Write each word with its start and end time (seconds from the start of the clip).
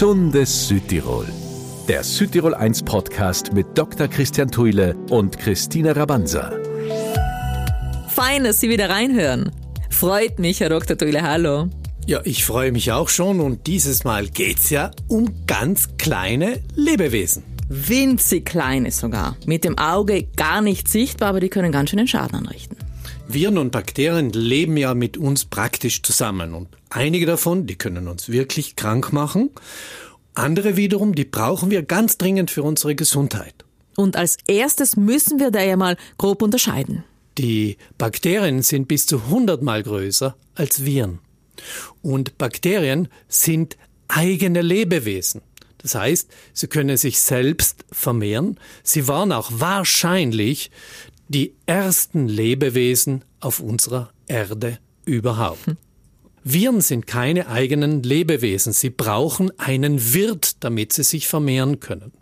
Gesundes 0.00 0.66
Südtirol. 0.66 1.26
Der 1.86 2.02
Südtirol 2.02 2.54
1 2.54 2.84
Podcast 2.84 3.52
mit 3.52 3.66
Dr. 3.76 4.08
Christian 4.08 4.50
Thuile 4.50 4.96
und 5.10 5.38
Christina 5.38 5.92
Rabanza. 5.92 6.58
Fein, 8.08 8.44
dass 8.44 8.60
Sie 8.60 8.70
wieder 8.70 8.88
reinhören. 8.88 9.52
Freut 9.90 10.38
mich, 10.38 10.60
Herr 10.60 10.70
Dr. 10.70 10.96
Thuile. 10.96 11.20
Hallo. 11.22 11.68
Ja, 12.06 12.22
ich 12.24 12.46
freue 12.46 12.72
mich 12.72 12.90
auch 12.92 13.10
schon 13.10 13.40
und 13.40 13.66
dieses 13.66 14.04
Mal 14.04 14.28
geht's 14.28 14.70
ja 14.70 14.90
um 15.06 15.46
ganz 15.46 15.90
kleine 15.98 16.62
Lebewesen. 16.74 17.42
Winzig 17.68 18.46
kleine 18.46 18.92
sogar. 18.92 19.36
Mit 19.44 19.64
dem 19.64 19.76
Auge 19.76 20.22
gar 20.34 20.62
nicht 20.62 20.88
sichtbar, 20.88 21.28
aber 21.28 21.40
die 21.40 21.50
können 21.50 21.72
ganz 21.72 21.90
schön 21.90 21.98
den 21.98 22.08
Schaden 22.08 22.36
anrichten. 22.36 22.78
Viren 23.32 23.58
und 23.58 23.70
Bakterien 23.70 24.30
leben 24.30 24.76
ja 24.76 24.94
mit 24.94 25.16
uns 25.16 25.44
praktisch 25.44 26.02
zusammen 26.02 26.54
und 26.54 26.68
einige 26.90 27.26
davon, 27.26 27.66
die 27.66 27.76
können 27.76 28.08
uns 28.08 28.28
wirklich 28.28 28.76
krank 28.76 29.12
machen. 29.12 29.50
Andere 30.34 30.76
wiederum, 30.76 31.14
die 31.14 31.24
brauchen 31.24 31.70
wir 31.70 31.82
ganz 31.82 32.18
dringend 32.18 32.50
für 32.50 32.62
unsere 32.62 32.94
Gesundheit. 32.94 33.54
Und 33.96 34.16
als 34.16 34.38
erstes 34.46 34.96
müssen 34.96 35.40
wir 35.40 35.50
da 35.50 35.62
ja 35.62 35.76
mal 35.76 35.96
grob 36.18 36.42
unterscheiden. 36.42 37.04
Die 37.38 37.76
Bakterien 37.98 38.62
sind 38.62 38.88
bis 38.88 39.06
zu 39.06 39.16
100 39.16 39.62
mal 39.62 39.82
größer 39.82 40.36
als 40.54 40.84
Viren. 40.84 41.18
Und 42.02 42.38
Bakterien 42.38 43.08
sind 43.28 43.76
eigene 44.08 44.62
Lebewesen. 44.62 45.42
Das 45.82 45.94
heißt, 45.94 46.30
sie 46.52 46.66
können 46.66 46.96
sich 46.96 47.20
selbst 47.20 47.84
vermehren. 47.90 48.58
Sie 48.82 49.08
waren 49.08 49.32
auch 49.32 49.50
wahrscheinlich 49.50 50.70
die 51.30 51.54
ersten 51.64 52.26
Lebewesen 52.26 53.24
auf 53.38 53.60
unserer 53.60 54.10
Erde 54.26 54.78
überhaupt. 55.04 55.66
Hm. 55.66 55.76
Viren 56.42 56.80
sind 56.80 57.06
keine 57.06 57.48
eigenen 57.48 58.02
Lebewesen. 58.02 58.72
Sie 58.72 58.90
brauchen 58.90 59.52
einen 59.58 60.14
Wirt, 60.14 60.64
damit 60.64 60.92
sie 60.92 61.02
sich 61.02 61.28
vermehren 61.28 61.80
können. 61.80 62.12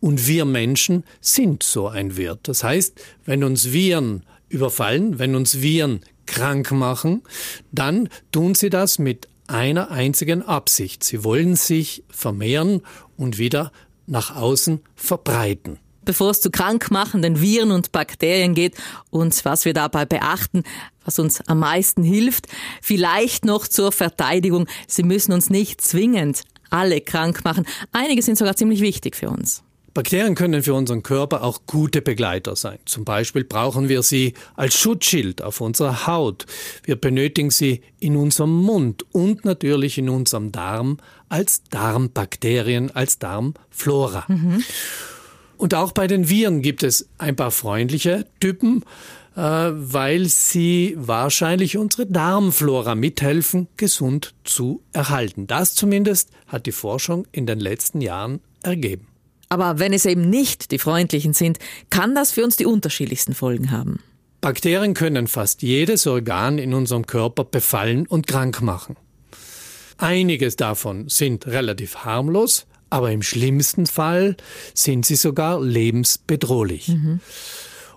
Und 0.00 0.26
wir 0.26 0.46
Menschen 0.46 1.04
sind 1.20 1.62
so 1.62 1.86
ein 1.86 2.16
Wirt. 2.16 2.48
Das 2.48 2.64
heißt, 2.64 2.98
wenn 3.26 3.44
uns 3.44 3.72
Viren 3.72 4.24
überfallen, 4.48 5.18
wenn 5.18 5.36
uns 5.36 5.60
Viren 5.60 6.00
krank 6.24 6.72
machen, 6.72 7.22
dann 7.70 8.08
tun 8.32 8.54
sie 8.54 8.70
das 8.70 8.98
mit 8.98 9.28
einer 9.46 9.90
einzigen 9.90 10.42
Absicht. 10.42 11.04
Sie 11.04 11.22
wollen 11.22 11.54
sich 11.54 12.02
vermehren 12.08 12.80
und 13.18 13.36
wieder 13.36 13.72
nach 14.06 14.34
außen 14.34 14.80
verbreiten 14.94 15.78
bevor 16.06 16.30
es 16.30 16.40
zu 16.40 16.50
krankmachenden 16.50 17.42
Viren 17.42 17.70
und 17.70 17.92
Bakterien 17.92 18.54
geht 18.54 18.74
und 19.10 19.44
was 19.44 19.66
wir 19.66 19.74
dabei 19.74 20.06
beachten, 20.06 20.62
was 21.04 21.18
uns 21.18 21.42
am 21.46 21.58
meisten 21.58 22.02
hilft. 22.02 22.46
Vielleicht 22.80 23.44
noch 23.44 23.68
zur 23.68 23.92
Verteidigung. 23.92 24.66
Sie 24.88 25.02
müssen 25.02 25.32
uns 25.32 25.50
nicht 25.50 25.82
zwingend 25.82 26.42
alle 26.70 27.00
krank 27.00 27.44
machen. 27.44 27.66
Einige 27.92 28.22
sind 28.22 28.38
sogar 28.38 28.56
ziemlich 28.56 28.80
wichtig 28.80 29.16
für 29.16 29.28
uns. 29.28 29.62
Bakterien 29.96 30.34
können 30.34 30.62
für 30.62 30.74
unseren 30.74 31.02
Körper 31.02 31.42
auch 31.42 31.62
gute 31.66 32.02
Begleiter 32.02 32.54
sein. 32.54 32.78
Zum 32.84 33.06
Beispiel 33.06 33.44
brauchen 33.44 33.88
wir 33.88 34.02
sie 34.02 34.34
als 34.54 34.74
Schutzschild 34.74 35.40
auf 35.40 35.62
unserer 35.62 36.06
Haut. 36.06 36.44
Wir 36.82 36.96
benötigen 36.96 37.50
sie 37.50 37.80
in 37.98 38.14
unserem 38.14 38.54
Mund 38.54 39.06
und 39.12 39.46
natürlich 39.46 39.96
in 39.96 40.10
unserem 40.10 40.52
Darm 40.52 40.98
als 41.30 41.62
Darmbakterien, 41.70 42.90
als 42.90 43.18
Darmflora. 43.18 44.26
Mhm. 44.28 44.62
Und 45.56 45.74
auch 45.74 45.92
bei 45.92 46.06
den 46.06 46.28
Viren 46.28 46.62
gibt 46.62 46.82
es 46.82 47.08
ein 47.18 47.36
paar 47.36 47.50
freundliche 47.50 48.26
Typen, 48.40 48.84
äh, 49.36 49.40
weil 49.40 50.26
sie 50.26 50.94
wahrscheinlich 50.98 51.76
unsere 51.76 52.06
Darmflora 52.06 52.94
mithelfen, 52.94 53.68
gesund 53.76 54.34
zu 54.44 54.82
erhalten. 54.92 55.46
Das 55.46 55.74
zumindest 55.74 56.30
hat 56.46 56.66
die 56.66 56.72
Forschung 56.72 57.26
in 57.32 57.46
den 57.46 57.60
letzten 57.60 58.00
Jahren 58.00 58.40
ergeben. 58.62 59.06
Aber 59.48 59.78
wenn 59.78 59.92
es 59.92 60.06
eben 60.06 60.28
nicht 60.28 60.72
die 60.72 60.78
freundlichen 60.78 61.32
sind, 61.32 61.58
kann 61.90 62.14
das 62.14 62.32
für 62.32 62.44
uns 62.44 62.56
die 62.56 62.66
unterschiedlichsten 62.66 63.34
Folgen 63.34 63.70
haben. 63.70 64.00
Bakterien 64.40 64.94
können 64.94 65.28
fast 65.28 65.62
jedes 65.62 66.06
Organ 66.06 66.58
in 66.58 66.74
unserem 66.74 67.06
Körper 67.06 67.44
befallen 67.44 68.06
und 68.06 68.26
krank 68.26 68.60
machen. 68.60 68.96
Einiges 69.98 70.56
davon 70.56 71.08
sind 71.08 71.46
relativ 71.46 72.04
harmlos, 72.04 72.66
aber 72.90 73.12
im 73.12 73.22
schlimmsten 73.22 73.86
Fall 73.86 74.36
sind 74.74 75.06
sie 75.06 75.16
sogar 75.16 75.60
lebensbedrohlich. 75.60 76.88
Mhm. 76.88 77.20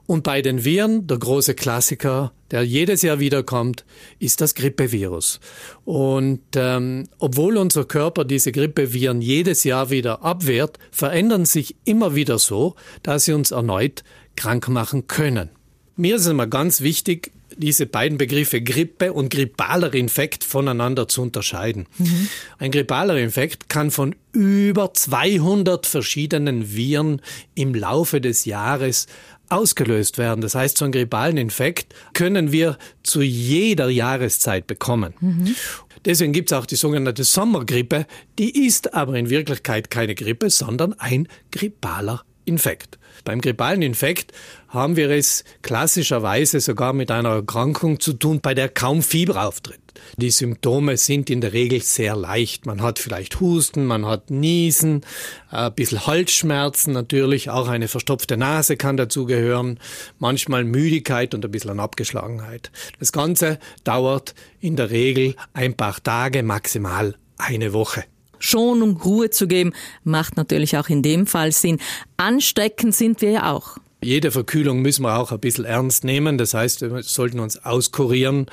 Und 0.09 0.23
bei 0.23 0.41
den 0.41 0.65
Viren, 0.65 1.05
der 1.05 1.19
große 1.19 1.53
Klassiker, 1.53 2.31
der 2.49 2.63
jedes 2.63 3.03
Jahr 3.03 3.19
wiederkommt, 3.19 3.85
ist 4.17 4.41
das 4.41 4.55
Grippevirus. 4.55 5.39
Und 5.85 6.41
ähm, 6.55 7.07
obwohl 7.19 7.57
unser 7.57 7.85
Körper 7.85 8.25
diese 8.25 8.51
Grippeviren 8.51 9.21
jedes 9.21 9.63
Jahr 9.63 9.91
wieder 9.91 10.23
abwehrt, 10.23 10.79
verändern 10.89 11.45
sich 11.45 11.75
immer 11.85 12.15
wieder 12.15 12.39
so, 12.39 12.73
dass 13.03 13.25
sie 13.25 13.33
uns 13.33 13.51
erneut 13.51 14.03
krank 14.35 14.67
machen 14.67 15.05
können. 15.05 15.51
Mir 15.95 16.15
ist 16.15 16.21
es 16.21 16.27
immer 16.27 16.47
ganz 16.47 16.81
wichtig, 16.81 17.31
diese 17.59 17.85
beiden 17.85 18.17
Begriffe 18.17 18.61
Grippe 18.61 19.13
und 19.13 19.29
grippaler 19.29 19.93
Infekt 19.93 20.43
voneinander 20.43 21.07
zu 21.07 21.21
unterscheiden. 21.21 21.87
Mhm. 21.97 22.29
Ein 22.57 22.71
grippaler 22.71 23.17
Infekt 23.17 23.69
kann 23.69 23.91
von 23.91 24.15
über 24.31 24.93
200 24.93 25.85
verschiedenen 25.85 26.73
Viren 26.73 27.21
im 27.55 27.75
Laufe 27.75 28.21
des 28.21 28.45
Jahres 28.45 29.07
ausgelöst 29.49 30.17
werden. 30.17 30.41
Das 30.41 30.55
heißt, 30.55 30.77
so 30.77 30.85
einen 30.85 30.91
grippalen 30.91 31.37
Infekt 31.37 31.93
können 32.13 32.51
wir 32.51 32.77
zu 33.03 33.21
jeder 33.21 33.89
Jahreszeit 33.89 34.67
bekommen. 34.67 35.13
Mhm. 35.19 35.55
Deswegen 36.05 36.31
gibt 36.31 36.51
es 36.51 36.57
auch 36.57 36.65
die 36.65 36.75
sogenannte 36.75 37.23
Sommergrippe. 37.23 38.05
Die 38.37 38.65
ist 38.65 38.93
aber 38.93 39.15
in 39.15 39.29
Wirklichkeit 39.29 39.91
keine 39.91 40.15
Grippe, 40.15 40.49
sondern 40.49 40.93
ein 40.93 41.27
grippaler 41.51 42.23
Infekt. 42.45 42.97
Beim 43.23 43.41
grippalen 43.41 43.81
Infekt 43.81 44.31
haben 44.67 44.95
wir 44.95 45.09
es 45.09 45.43
klassischerweise 45.61 46.59
sogar 46.59 46.93
mit 46.93 47.11
einer 47.11 47.29
Erkrankung 47.29 47.99
zu 47.99 48.13
tun, 48.13 48.39
bei 48.41 48.53
der 48.53 48.69
kaum 48.69 49.01
Fieber 49.01 49.45
auftritt. 49.45 49.79
Die 50.17 50.31
Symptome 50.31 50.97
sind 50.97 51.29
in 51.29 51.41
der 51.41 51.53
Regel 51.53 51.81
sehr 51.81 52.15
leicht. 52.15 52.65
Man 52.65 52.81
hat 52.81 52.99
vielleicht 52.99 53.39
Husten, 53.39 53.85
man 53.85 54.05
hat 54.05 54.29
Niesen, 54.29 55.01
ein 55.49 55.73
bisschen 55.73 56.05
Halsschmerzen 56.05 56.93
natürlich, 56.93 57.49
auch 57.49 57.67
eine 57.67 57.87
verstopfte 57.87 58.37
Nase 58.37 58.77
kann 58.77 58.97
dazugehören, 58.97 59.79
manchmal 60.17 60.63
Müdigkeit 60.63 61.33
und 61.33 61.43
ein 61.43 61.51
bisschen 61.51 61.79
Abgeschlagenheit. 61.79 62.71
Das 62.99 63.11
Ganze 63.11 63.59
dauert 63.83 64.35
in 64.59 64.75
der 64.75 64.89
Regel 64.89 65.35
ein 65.53 65.75
paar 65.75 66.01
Tage, 66.01 66.43
maximal 66.43 67.15
eine 67.37 67.73
Woche. 67.73 68.03
Schonung, 68.39 68.97
Ruhe 69.01 69.29
zu 69.29 69.47
geben, 69.47 69.73
macht 70.03 70.37
natürlich 70.37 70.77
auch 70.77 70.89
in 70.89 71.01
dem 71.01 71.27
Fall 71.27 71.51
Sinn. 71.51 71.79
Ansteckend 72.17 72.95
sind 72.95 73.21
wir 73.21 73.31
ja 73.31 73.51
auch. 73.51 73.77
Jede 74.01 74.31
Verkühlung 74.31 74.81
müssen 74.81 75.03
wir 75.03 75.17
auch 75.17 75.33
ein 75.33 75.39
bisschen 75.39 75.65
ernst 75.65 76.05
nehmen. 76.05 76.37
Das 76.37 76.53
heißt, 76.53 76.81
wir 76.81 77.03
sollten 77.03 77.41
uns 77.41 77.65
auskurieren. 77.65 78.45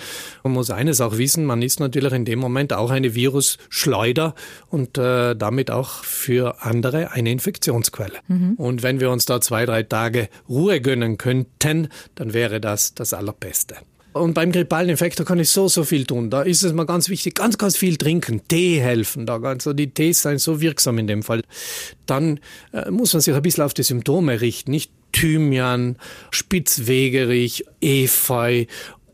Man 0.43 0.53
muss 0.55 0.71
eines 0.71 1.01
auch 1.01 1.19
wissen, 1.19 1.45
man 1.45 1.63
ist 1.63 1.79
natürlich 1.79 2.13
in 2.13 2.25
dem 2.25 2.41
Moment 2.41 2.73
auch 2.73 2.91
eine 2.91 3.15
Virusschleuder 3.15 4.35
und 4.71 4.99
äh, 4.99 5.37
damit 5.37 5.71
auch 5.71 6.03
für 6.03 6.65
andere 6.65 7.13
eine 7.13 7.31
Infektionsquelle. 7.31 8.19
Mhm. 8.27 8.55
Und 8.55 8.83
wenn 8.83 8.99
wir 8.99 9.11
uns 9.11 9.25
da 9.25 9.41
zwei, 9.41 9.67
drei 9.67 9.85
Tage 9.85 10.29
Ruhe 10.49 10.81
gönnen 10.81 11.17
könnten, 11.17 11.89
dann 12.17 12.35
wäre 12.35 12.61
das 12.61 12.95
das 12.95 13.13
Allerbeste. 13.13 13.77
Und 14.23 14.35
beim 14.35 14.53
grippalen 14.53 14.89
Infekt, 14.89 15.21
da 15.21 15.25
kann 15.25 15.39
ich 15.39 15.51
so, 15.51 15.69
so 15.69 15.85
viel 15.85 16.05
tun. 16.05 16.31
Da 16.31 16.43
ist 16.43 16.63
es 16.63 16.73
mal 16.73 16.87
ganz 16.87 17.09
wichtig, 17.09 17.35
ganz, 17.35 17.59
ganz 17.59 17.77
viel 17.77 17.97
trinken. 17.97 18.43
Tee 18.49 18.81
helfen. 18.81 19.27
Da 19.27 19.41
also 19.41 19.73
die 19.73 19.91
Tees 19.91 20.23
sind 20.23 20.41
so 20.41 20.61
wirksam 20.61 20.99
in 20.99 21.07
dem 21.07 21.23
Fall. 21.23 21.43
Dann 22.07 22.41
äh, 22.73 22.91
muss 22.91 23.13
man 23.13 23.21
sich 23.21 23.35
ein 23.35 23.43
bisschen 23.43 23.65
auf 23.65 23.75
die 23.75 23.83
Symptome 23.83 24.41
richten. 24.41 24.71
Nicht 24.71 24.91
Thymian, 25.13 25.97
Spitzwegerich, 26.31 27.65
Efeu 27.81 28.67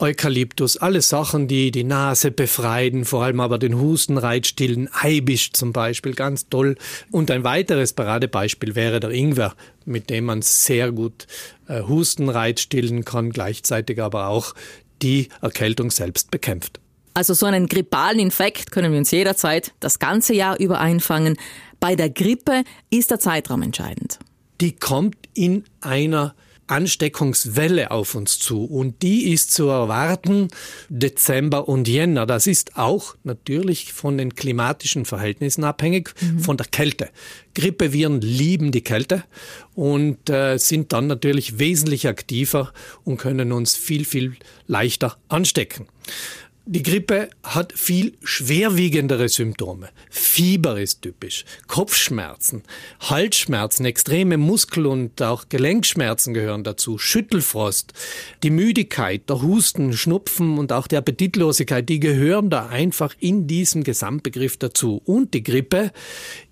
Eukalyptus, 0.03 0.79
alle 0.79 1.01
Sachen, 1.01 1.47
die 1.47 1.71
die 1.71 1.85
Nase 1.85 2.33
befreien, 2.33 3.05
vor 3.05 3.23
allem 3.23 3.39
aber 3.39 3.57
den 3.57 3.79
Hustenreiz 3.79 4.49
stillen, 4.49 4.89
Eibisch 4.93 5.53
zum 5.53 5.73
Beispiel, 5.73 6.15
ganz 6.15 6.49
toll. 6.49 6.75
Und 7.13 7.31
ein 7.31 7.45
weiteres 7.45 7.93
Paradebeispiel 7.93 8.75
wäre 8.75 8.99
der 8.99 9.11
Ingwer, 9.11 9.55
mit 9.85 10.11
dem 10.11 10.25
man 10.25 10.43
sehr 10.43 10.91
gut 10.91 11.29
äh, 11.69 11.83
Hustenreiz 11.83 12.61
stillen 12.63 13.05
kann, 13.05 13.31
gleichzeitig 13.31 14.03
aber 14.03 14.27
auch 14.27 14.55
die 15.03 15.29
Erkältung 15.41 15.91
selbst 15.91 16.31
bekämpft. 16.31 16.81
Also 17.15 17.35
so 17.35 17.47
einen 17.47 17.67
grippalen 17.67 18.19
Infekt 18.19 18.71
können 18.71 18.93
wir 18.93 18.99
uns 18.99 19.11
jederzeit 19.11 19.73
das 19.81 19.99
ganze 19.99 20.35
Jahr 20.35 20.59
über 20.59 20.81
einfangen. 20.81 21.37
Bei 21.79 21.95
der 21.95 22.09
Grippe 22.09 22.65
ist 22.91 23.11
der 23.11 23.19
Zeitraum 23.19 23.63
entscheidend. 23.63 24.19
Die 24.61 24.73
kommt 24.73 25.17
in 25.35 25.65
einer 25.81 26.35
Ansteckungswelle 26.73 27.91
auf 27.91 28.15
uns 28.15 28.39
zu 28.39 28.65
und 28.65 29.03
die 29.03 29.31
ist 29.31 29.53
zu 29.53 29.69
erwarten 29.69 30.49
Dezember 30.89 31.69
und 31.69 31.87
Jänner. 31.87 32.25
Das 32.25 32.47
ist 32.47 32.79
auch 32.79 33.15
natürlich 33.25 33.93
von 33.93 34.17
den 34.17 34.35
klimatischen 34.35 35.05
Verhältnissen 35.05 35.65
abhängig, 35.65 36.15
mhm. 36.21 36.39
von 36.39 36.57
der 36.57 36.67
Kälte. 36.67 37.11
Grippeviren 37.55 38.23
lieben 38.23 38.73
die 38.73 38.81
Kälte 38.81 39.23
und 39.75 40.31
äh, 40.31 40.57
sind 40.57 40.95
dann 40.95 41.09
natürlich 41.09 41.59
wesentlich 41.59 42.09
aktiver 42.09 42.73
und 43.05 43.19
können 43.19 43.53
uns 43.53 43.77
viel, 43.77 44.07
viel 44.07 44.37
leichter 44.67 45.19
anstecken. 45.29 45.89
Die 46.65 46.85
Grippe 46.85 47.29
hat 47.43 47.73
viel 47.77 48.13
schwerwiegendere 48.23 49.29
Symptome. 49.29 49.89
Fieber 50.11 50.81
ist 50.81 51.03
typisch, 51.03 51.45
Kopfschmerzen, 51.67 52.63
Halsschmerzen, 53.01 53.85
extreme 53.85 54.37
Muskel- 54.37 54.87
und 54.87 55.21
auch 55.23 55.49
Gelenkschmerzen 55.49 56.35
gehören 56.35 56.63
dazu, 56.63 56.99
Schüttelfrost, 56.99 57.95
die 58.45 58.51
Müdigkeit, 58.51 59.29
der 59.29 59.43
Husten, 59.43 59.93
Schnupfen 59.93 60.57
und 60.57 60.73
auch 60.73 60.87
die 60.87 60.97
Appetitlosigkeit, 60.97 61.89
die 61.89 61.99
gehören 61.99 62.49
da 62.49 62.67
einfach 62.67 63.13
in 63.19 63.49
diesem 63.49 63.83
Gesamtbegriff 63.83 64.57
dazu. 64.57 65.03
Und 65.05 65.35
die 65.35 65.43
Grippe 65.43 65.91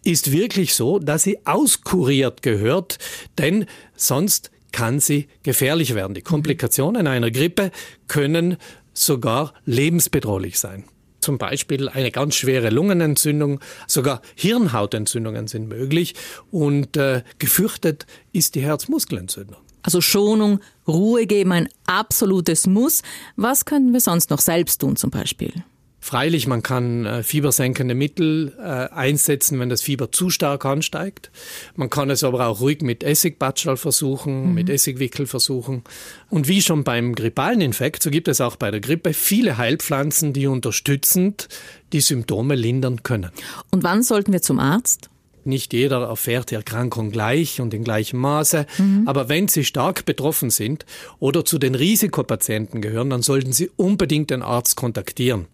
ist 0.03 0.33
wirklich 0.33 0.75
so, 0.75 0.99
dass 0.99 1.23
sie 1.23 1.39
auskuriert 1.47 2.43
gehört, 2.43 2.99
denn 3.39 3.65
sonst 3.95 4.51
kann 4.73 5.01
sie 5.01 5.29
gefährlich 5.43 5.95
werden. 5.95 6.15
Die 6.15 6.23
Komplikationen 6.23 7.07
einer 7.07 7.31
Grippe 7.31 7.71
können 8.09 8.57
sogar 9.05 9.55
lebensbedrohlich 9.65 10.59
sein. 10.59 10.85
Zum 11.21 11.37
Beispiel 11.37 11.89
eine 11.89 12.11
ganz 12.11 12.35
schwere 12.35 12.71
Lungenentzündung, 12.71 13.61
sogar 13.87 14.23
Hirnhautentzündungen 14.37 15.49
sind 15.49 15.69
möglich 15.69 16.15
und 16.51 16.97
äh, 16.97 17.23
gefürchtet 17.39 18.07
ist 18.33 18.55
die 18.55 18.63
Herzmuskelentzündung. 18.63 19.59
Also 19.83 20.01
Schonung, 20.01 20.61
Ruhe 20.87 21.27
geben, 21.27 21.53
ein 21.53 21.69
absolutes 21.87 22.67
Muss. 22.67 23.03
Was 23.37 23.65
können 23.65 23.93
wir 23.93 24.01
sonst 24.01 24.31
noch 24.31 24.41
selbst 24.41 24.81
tun 24.81 24.97
zum 24.97 25.11
Beispiel? 25.11 25.53
Freilich, 26.03 26.47
man 26.47 26.63
kann 26.63 27.05
äh, 27.05 27.23
fiebersenkende 27.23 27.95
Mittel 27.95 28.55
äh, 28.59 28.63
einsetzen, 28.63 29.61
wenn 29.61 29.69
das 29.69 29.83
Fieber 29.83 30.11
zu 30.11 30.31
stark 30.31 30.65
ansteigt. 30.65 31.31
Man 31.77 31.91
kann 31.91 32.09
es 32.09 32.25
aber 32.25 32.47
auch 32.47 32.61
ruhig 32.61 32.81
mit 32.81 33.05
Essigbatschal 33.05 33.77
versuchen, 33.77 34.49
mhm. 34.49 34.55
mit 34.55 34.71
Essigwickel 34.71 35.27
versuchen. 35.27 35.85
Und 36.31 36.49
wie 36.49 36.63
schon 36.63 36.85
beim 36.85 37.15
grippalen 37.15 37.61
Infekt, 37.61 38.03
so 38.03 38.11
gibt 38.11 38.29
es 38.29 38.41
auch 38.41 38.57
bei 38.57 38.71
der 38.71 38.81
Grippe 38.81 39.13
viele 39.13 39.59
Heilpflanzen, 39.59 40.33
die 40.33 40.47
unterstützend 40.47 41.49
die 41.93 42.01
Symptome 42.01 42.55
lindern 42.55 43.03
können. 43.03 43.31
Und 43.71 43.83
wann 43.83 44.03
sollten 44.03 44.33
wir 44.33 44.41
zum 44.41 44.59
Arzt? 44.59 45.10
Nicht 45.45 45.73
jeder 45.73 46.03
erfährt 46.03 46.51
die 46.51 46.55
Erkrankung 46.55 47.11
gleich 47.11 47.61
und 47.61 47.75
in 47.75 47.85
gleichem 47.85 48.21
Maße. 48.21 48.67
Mhm. 48.79 49.03
Aber 49.07 49.29
wenn 49.29 49.49
Sie 49.49 49.65
stark 49.65 50.05
betroffen 50.05 50.51
sind 50.51 50.87
oder 51.19 51.45
zu 51.45 51.59
den 51.59 51.75
Risikopatienten 51.75 52.81
gehören, 52.81 53.11
dann 53.11 53.23
sollten 53.23 53.53
Sie 53.53 53.71
unbedingt 53.77 54.31
den 54.31 54.43
Arzt 54.43 54.77
kontaktieren. 54.77 55.47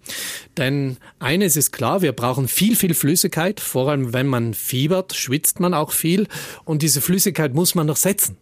Denn 0.57 0.97
eines 1.19 1.57
ist 1.57 1.73
klar, 1.73 2.03
wir 2.03 2.13
brauchen 2.13 2.49
viel, 2.49 2.77
viel 2.77 2.95
Flüssigkeit. 2.95 3.61
Vor 3.61 3.91
allem, 3.91 4.13
wenn 4.13 4.27
man 4.27 4.55
fiebert, 4.55 5.15
schwitzt 5.15 5.61
man 5.61 5.75
auch 5.75 5.93
viel. 5.93 6.27
Und 6.65 6.83
diese 6.83 7.01
Flüssigkeit 7.01 7.55
muss 7.55 7.75
man 7.75 7.89
ersetzen. 7.89 8.37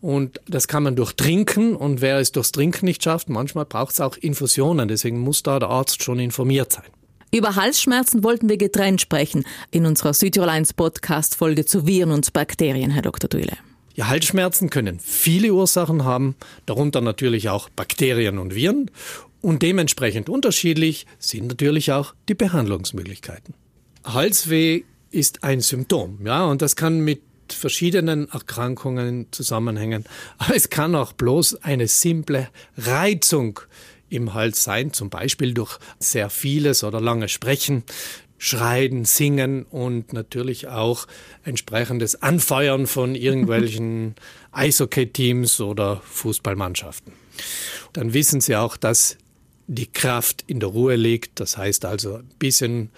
Und 0.00 0.40
das 0.48 0.66
kann 0.66 0.82
man 0.82 0.96
durch 0.96 1.12
Trinken. 1.12 1.76
Und 1.76 2.00
wer 2.00 2.18
es 2.18 2.32
durchs 2.32 2.52
Trinken 2.52 2.86
nicht 2.86 3.02
schafft, 3.02 3.28
manchmal 3.28 3.64
braucht 3.64 3.92
es 3.92 4.00
auch 4.00 4.16
Infusionen. 4.16 4.88
Deswegen 4.88 5.20
muss 5.20 5.42
da 5.42 5.58
der 5.58 5.68
Arzt 5.68 6.02
schon 6.02 6.18
informiert 6.18 6.72
sein. 6.72 6.90
Über 7.34 7.56
Halsschmerzen 7.56 8.22
wollten 8.24 8.50
wir 8.50 8.58
getrennt 8.58 9.00
sprechen 9.00 9.46
in 9.70 9.86
unserer 9.86 10.12
Südtirol 10.12 10.50
1 10.50 10.74
Podcast 10.74 11.34
Folge 11.34 11.64
zu 11.64 11.86
Viren 11.86 12.12
und 12.12 12.30
Bakterien, 12.34 12.90
Herr 12.90 13.00
Dr. 13.00 13.26
Duile. 13.26 13.56
Ja, 13.94 14.08
Halsschmerzen 14.08 14.68
können 14.68 15.00
viele 15.00 15.54
Ursachen 15.54 16.04
haben, 16.04 16.36
darunter 16.66 17.00
natürlich 17.00 17.48
auch 17.48 17.70
Bakterien 17.70 18.36
und 18.36 18.54
Viren. 18.54 18.90
Und 19.40 19.62
dementsprechend 19.62 20.28
unterschiedlich 20.28 21.06
sind 21.18 21.46
natürlich 21.46 21.90
auch 21.90 22.14
die 22.28 22.34
Behandlungsmöglichkeiten. 22.34 23.54
Halsweh 24.04 24.82
ist 25.10 25.42
ein 25.42 25.62
Symptom, 25.62 26.18
ja, 26.26 26.44
und 26.44 26.60
das 26.60 26.76
kann 26.76 27.00
mit 27.00 27.22
verschiedenen 27.48 28.28
Erkrankungen 28.28 29.28
zusammenhängen. 29.30 30.04
Aber 30.36 30.54
es 30.54 30.68
kann 30.68 30.94
auch 30.94 31.14
bloß 31.14 31.62
eine 31.62 31.88
simple 31.88 32.50
Reizung 32.76 33.60
im 34.12 34.34
Hals 34.34 34.64
sein, 34.64 34.92
zum 34.92 35.10
Beispiel 35.10 35.54
durch 35.54 35.78
sehr 35.98 36.30
vieles 36.30 36.84
oder 36.84 37.00
lange 37.00 37.28
Sprechen, 37.28 37.84
Schreien, 38.38 39.04
Singen 39.04 39.64
und 39.64 40.12
natürlich 40.12 40.66
auch 40.66 41.06
entsprechendes 41.44 42.22
Anfeuern 42.22 42.86
von 42.86 43.14
irgendwelchen 43.16 44.16
Eishockey-Teams 44.50 45.60
oder 45.60 46.02
Fußballmannschaften. 46.04 47.12
Dann 47.92 48.12
wissen 48.14 48.40
Sie 48.40 48.56
auch, 48.56 48.76
dass 48.76 49.16
die 49.68 49.86
Kraft 49.86 50.44
in 50.46 50.60
der 50.60 50.70
Ruhe 50.70 50.96
liegt. 50.96 51.40
Das 51.40 51.56
heißt 51.56 51.84
also 51.84 52.16
ein 52.16 52.30
bisschen 52.38 52.90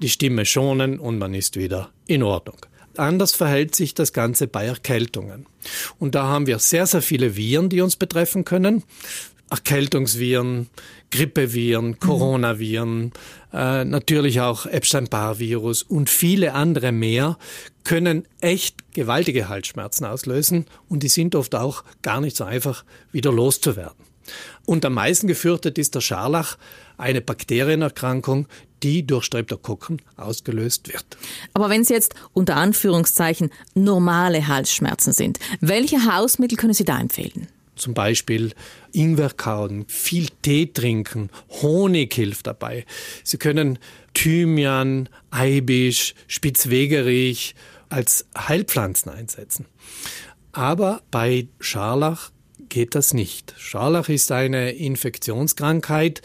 die 0.00 0.08
Stimme 0.08 0.44
schonen 0.46 0.98
und 0.98 1.18
man 1.18 1.34
ist 1.34 1.56
wieder 1.56 1.90
in 2.06 2.22
Ordnung. 2.22 2.56
Anders 2.96 3.32
verhält 3.32 3.74
sich 3.74 3.94
das 3.94 4.12
Ganze 4.12 4.48
bei 4.48 4.66
Erkältungen. 4.66 5.46
Und 5.98 6.14
da 6.14 6.24
haben 6.24 6.46
wir 6.46 6.58
sehr, 6.58 6.86
sehr 6.86 7.02
viele 7.02 7.36
Viren, 7.36 7.68
die 7.68 7.80
uns 7.80 7.96
betreffen 7.96 8.44
können. 8.44 8.82
Erkältungsviren, 9.50 10.68
Grippeviren, 11.10 11.98
Coronaviren, 11.98 13.12
äh, 13.52 13.84
natürlich 13.84 14.40
auch 14.40 14.66
Epstein-Barr-Virus 14.66 15.82
und 15.82 16.10
viele 16.10 16.54
andere 16.54 16.92
mehr 16.92 17.38
können 17.84 18.26
echt 18.40 18.92
gewaltige 18.92 19.48
Halsschmerzen 19.48 20.04
auslösen 20.04 20.66
und 20.88 21.02
die 21.02 21.08
sind 21.08 21.34
oft 21.34 21.54
auch 21.54 21.84
gar 22.02 22.20
nicht 22.20 22.36
so 22.36 22.44
einfach 22.44 22.84
wieder 23.12 23.32
loszuwerden. 23.32 24.04
Und 24.66 24.84
am 24.84 24.94
meisten 24.94 25.26
gefürchtet 25.26 25.78
ist 25.78 25.94
der 25.94 26.02
Scharlach, 26.02 26.58
eine 26.98 27.22
Bakterienerkrankung, 27.22 28.46
die 28.82 29.06
durch 29.06 29.24
Streptokokken 29.24 30.02
ausgelöst 30.16 30.92
wird. 30.92 31.16
Aber 31.54 31.70
wenn 31.70 31.80
es 31.80 31.88
jetzt 31.88 32.14
unter 32.32 32.56
Anführungszeichen 32.56 33.50
normale 33.74 34.46
Halsschmerzen 34.46 35.12
sind, 35.12 35.38
welche 35.60 36.04
Hausmittel 36.04 36.58
können 36.58 36.74
Sie 36.74 36.84
da 36.84 37.00
empfehlen? 37.00 37.48
Zum 37.78 37.94
Beispiel 37.94 38.52
Ingwer 38.92 39.30
kauen, 39.30 39.84
viel 39.88 40.28
Tee 40.42 40.66
trinken, 40.66 41.30
Honig 41.62 42.14
hilft 42.14 42.46
dabei. 42.46 42.84
Sie 43.24 43.38
können 43.38 43.78
Thymian, 44.14 45.08
Eibisch, 45.30 46.14
Spitzwegerich 46.26 47.54
als 47.88 48.26
Heilpflanzen 48.36 49.10
einsetzen. 49.10 49.66
Aber 50.52 51.02
bei 51.10 51.48
Scharlach 51.60 52.30
geht 52.68 52.94
das 52.94 53.14
nicht. 53.14 53.54
Scharlach 53.56 54.08
ist 54.08 54.32
eine 54.32 54.72
Infektionskrankheit, 54.72 56.22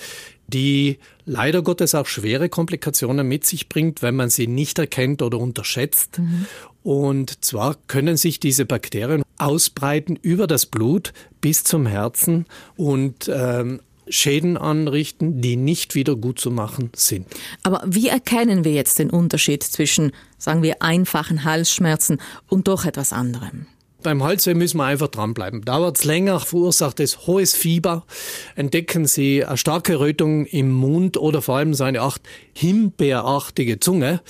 die 0.47 0.99
leider 1.25 1.61
Gottes 1.61 1.95
auch 1.95 2.05
schwere 2.05 2.49
Komplikationen 2.49 3.27
mit 3.27 3.45
sich 3.45 3.69
bringt, 3.69 4.01
wenn 4.01 4.15
man 4.15 4.29
sie 4.29 4.47
nicht 4.47 4.77
erkennt 4.77 5.21
oder 5.21 5.39
unterschätzt. 5.39 6.19
Mhm. 6.19 6.45
Und 6.83 7.45
zwar 7.45 7.77
können 7.87 8.17
sich 8.17 8.39
diese 8.39 8.65
Bakterien 8.65 9.23
ausbreiten 9.43 10.17
über 10.21 10.47
das 10.47 10.65
Blut 10.65 11.13
bis 11.41 11.63
zum 11.63 11.85
Herzen 11.85 12.45
und 12.75 13.29
ähm, 13.33 13.81
Schäden 14.07 14.57
anrichten, 14.57 15.41
die 15.41 15.55
nicht 15.55 15.95
wieder 15.95 16.15
gut 16.15 16.39
zu 16.39 16.51
machen 16.51 16.91
sind. 16.95 17.27
Aber 17.63 17.81
wie 17.85 18.09
erkennen 18.09 18.65
wir 18.65 18.73
jetzt 18.73 18.99
den 18.99 19.09
Unterschied 19.09 19.63
zwischen, 19.63 20.11
sagen 20.37 20.61
wir, 20.61 20.81
einfachen 20.81 21.43
Halsschmerzen 21.43 22.19
und 22.47 22.67
doch 22.67 22.85
etwas 22.85 23.13
anderem? 23.13 23.67
Beim 24.03 24.23
Halsweh 24.23 24.53
müssen 24.53 24.77
wir 24.77 24.85
einfach 24.85 25.07
dranbleiben. 25.07 25.63
Dauert 25.63 25.97
es 25.97 26.03
länger, 26.03 26.39
verursacht 26.39 26.99
es 26.99 27.25
hohes 27.25 27.55
Fieber, 27.55 28.05
entdecken 28.55 29.05
Sie 29.05 29.43
eine 29.43 29.57
starke 29.57 29.99
Rötung 29.99 30.45
im 30.45 30.71
Mund 30.71 31.17
oder 31.17 31.41
vor 31.41 31.57
allem 31.57 31.73
so 31.73 31.83
eine 31.83 32.01
Art 32.01 32.21
himbeerartige 32.53 33.79
Zunge, 33.79 34.21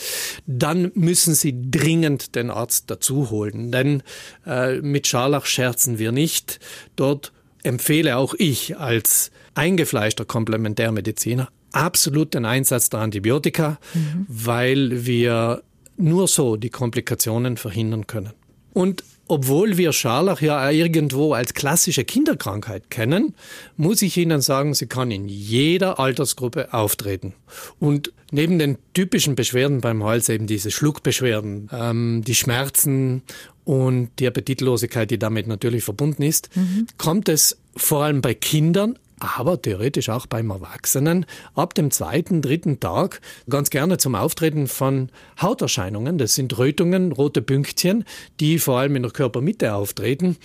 dann 0.46 0.92
müssen 0.96 1.34
Sie 1.34 1.70
dringend 1.70 2.36
den 2.36 2.50
Arzt 2.50 2.90
dazu 2.90 3.30
holen. 3.30 3.72
Denn 3.72 4.04
äh, 4.46 4.80
mit 4.82 5.08
Scharlach 5.08 5.46
scherzen 5.46 6.00
wir 6.00 6.12
nicht. 6.12 6.60
Dort 6.96 7.34
empfehle 7.64 8.18
auch 8.18 8.34
ich 8.38 8.78
als 8.78 9.32
eingefleischter 9.56 10.26
Komplementärmediziner 10.26 11.50
absolut 11.74 12.34
den 12.34 12.46
Einsatz 12.46 12.90
der 12.90 13.02
Antibiotika, 13.02 13.80
mhm. 13.94 14.26
weil 14.30 15.06
wir 15.06 15.64
nur 15.98 16.28
so 16.28 16.56
die 16.56 16.70
Komplikationen 16.70 17.58
verhindern 17.58 18.08
können. 18.08 18.34
Und 18.74 19.04
obwohl 19.34 19.78
wir 19.78 19.94
Scharlach 19.94 20.42
ja 20.42 20.70
irgendwo 20.70 21.34
als 21.34 21.56
klassische 21.56 22.04
Kinderkrankheit 22.04 22.92
kennen, 22.92 23.34
muss 23.78 24.04
ich 24.04 24.16
Ihnen 24.16 24.42
sagen, 24.42 24.76
sie 24.76 24.86
kann 24.86 25.10
in 25.10 25.28
jeder 25.28 26.00
Altersgruppe 26.00 26.72
auftreten. 26.72 27.34
Und 27.80 28.14
neben 28.30 28.60
den 28.60 28.78
typischen 28.94 29.34
Beschwerden 29.34 29.82
beim 29.82 30.04
Hals 30.04 30.30
eben 30.30 30.46
diese 30.46 30.70
Schluckbeschwerden, 30.70 31.68
ähm, 31.74 32.24
die 32.28 32.36
Schmerzen 32.36 33.24
und 33.66 34.12
die 34.20 34.28
Appetitlosigkeit, 34.28 35.10
die 35.10 35.18
damit 35.18 35.48
natürlich 35.48 35.84
verbunden 35.84 36.22
ist, 36.22 36.56
mhm. 36.56 36.86
kommt 37.00 37.28
es 37.28 37.58
vor 37.76 38.04
allem 38.04 38.22
bei 38.22 38.36
Kindern, 38.36 39.00
aber 39.24 39.62
theoretisch 39.62 40.10
auch 40.10 40.26
beim 40.26 40.50
Erwachsenen 40.50 41.26
ab 41.56 41.74
dem 41.74 41.92
zweiten, 41.92 42.42
dritten 42.42 42.80
Tag 42.80 43.22
ganz 43.50 43.70
gerne 43.70 43.98
zum 43.98 44.16
Auftreten 44.16 44.68
von 44.68 45.10
Hauterscheinungen. 45.42 46.18
Das 46.18 46.36
sind 46.36 46.58
Rötungen, 46.58 47.12
rote 47.12 47.42
Pünktchen, 47.42 48.04
die 48.40 48.60
vor 48.60 48.80
allem 48.80 48.96
in 48.96 49.04
der 49.04 49.12
Körpermitte 49.12 49.74
auftreten. 49.74 50.38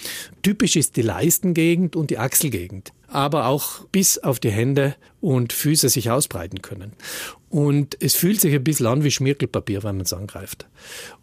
Typisch 0.42 0.76
ist 0.76 0.96
die 0.96 1.02
Leistengegend 1.02 1.96
und 1.96 2.10
die 2.10 2.18
Achselgegend 2.18 2.92
aber 3.08 3.46
auch 3.46 3.84
bis 3.86 4.18
auf 4.18 4.38
die 4.38 4.50
Hände 4.50 4.94
und 5.20 5.52
Füße 5.52 5.88
sich 5.88 6.10
ausbreiten 6.10 6.62
können. 6.62 6.92
Und 7.50 7.96
es 8.00 8.14
fühlt 8.14 8.40
sich 8.40 8.54
ein 8.54 8.62
bisschen 8.62 8.86
an 8.86 9.04
wie 9.04 9.10
Schmirkelpapier, 9.10 9.82
wenn 9.82 9.96
man 9.96 10.04
es 10.04 10.12
angreift. 10.12 10.66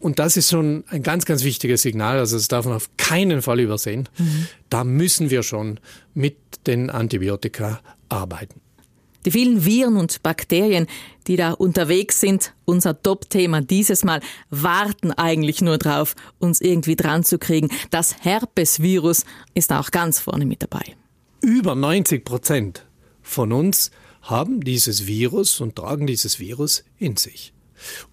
Und 0.00 0.18
das 0.18 0.36
ist 0.36 0.50
schon 0.50 0.84
ein 0.88 1.02
ganz, 1.02 1.24
ganz 1.24 1.44
wichtiges 1.44 1.82
Signal. 1.82 2.18
Also 2.18 2.36
das 2.36 2.48
darf 2.48 2.66
man 2.66 2.74
auf 2.74 2.90
keinen 2.96 3.42
Fall 3.42 3.60
übersehen. 3.60 4.08
Mhm. 4.18 4.48
Da 4.68 4.82
müssen 4.82 5.30
wir 5.30 5.42
schon 5.44 5.78
mit 6.14 6.36
den 6.66 6.90
Antibiotika 6.90 7.80
arbeiten. 8.08 8.60
Die 9.24 9.32
vielen 9.32 9.64
Viren 9.64 9.96
und 9.96 10.22
Bakterien, 10.22 10.86
die 11.26 11.36
da 11.36 11.50
unterwegs 11.50 12.20
sind, 12.20 12.54
unser 12.64 13.00
Top-Thema 13.02 13.60
dieses 13.60 14.04
Mal, 14.04 14.20
warten 14.50 15.10
eigentlich 15.10 15.60
nur 15.60 15.78
drauf, 15.78 16.14
uns 16.38 16.60
irgendwie 16.60 16.94
dran 16.94 17.24
zu 17.24 17.38
kriegen. 17.38 17.68
Das 17.90 18.22
Herpesvirus 18.22 19.24
ist 19.54 19.72
auch 19.72 19.90
ganz 19.90 20.20
vorne 20.20 20.46
mit 20.46 20.62
dabei. 20.62 20.94
Über 21.40 21.74
90 21.74 22.24
Prozent 22.24 22.86
von 23.22 23.52
uns 23.52 23.90
haben 24.22 24.62
dieses 24.62 25.06
Virus 25.06 25.60
und 25.60 25.76
tragen 25.76 26.06
dieses 26.06 26.40
Virus 26.40 26.84
in 26.98 27.16
sich. 27.16 27.52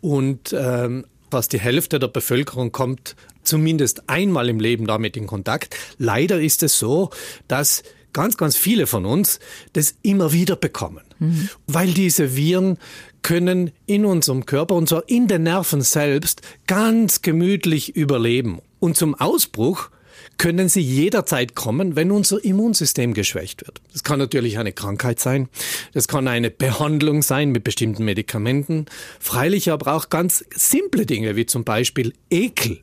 Und 0.02 0.54
ähm, 0.58 1.06
fast 1.32 1.54
die 1.54 1.60
Hälfte 1.60 2.00
der 2.00 2.10
Bevölkerung 2.10 2.72
kommt 2.72 3.16
zumindest 3.44 4.08
einmal 4.10 4.50
im 4.50 4.60
Leben 4.60 4.86
damit 4.86 5.18
in 5.18 5.28
Kontakt. 5.28 5.76
Leider 5.98 6.40
ist 6.40 6.64
es 6.64 6.78
so, 6.78 7.10
dass 7.48 7.84
ganz, 8.14 8.38
ganz 8.38 8.56
viele 8.56 8.88
von 8.88 9.06
uns 9.06 9.40
das 9.74 9.96
immer 10.04 10.32
wieder 10.32 10.56
bekommen. 10.56 11.04
Mhm. 11.20 11.50
Weil 11.68 11.92
diese 11.94 12.36
Viren 12.36 12.78
können 13.24 13.72
in 13.86 14.06
unserem 14.06 14.46
Körper 14.46 14.76
und 14.76 14.88
zwar 14.88 15.10
in 15.10 15.28
den 15.28 15.44
Nerven 15.44 15.82
selbst 15.82 16.42
ganz 16.68 17.22
gemütlich 17.22 17.96
überleben. 17.96 18.62
Und 18.80 18.96
zum 18.98 19.16
Ausbruch 19.16 19.90
können 20.38 20.70
sie 20.70 20.82
jederzeit 20.82 21.56
kommen, 21.56 21.96
wenn 21.96 22.12
unser 22.12 22.44
Immunsystem 22.44 23.14
geschwächt 23.14 23.66
wird. 23.66 23.82
Das 23.92 24.04
kann 24.04 24.20
natürlich 24.20 24.58
eine 24.58 24.72
Krankheit 24.72 25.20
sein, 25.20 25.50
das 25.94 26.08
kann 26.08 26.28
eine 26.28 26.50
Behandlung 26.50 27.22
sein 27.22 27.52
mit 27.52 27.64
bestimmten 27.64 28.06
Medikamenten, 28.06 28.86
freilich 29.20 29.72
aber 29.72 29.96
auch 29.96 30.10
ganz 30.10 30.44
simple 30.56 31.06
Dinge 31.06 31.36
wie 31.36 31.46
zum 31.46 31.64
Beispiel 31.64 32.14
Ekel, 32.30 32.82